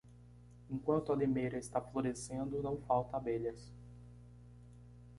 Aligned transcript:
Enquanto 0.67 1.13
a 1.13 1.15
limeira 1.15 1.59
está 1.59 1.79
florescendo, 1.79 2.63
não 2.63 2.75
falta 2.81 3.17
abelhas. 3.17 3.71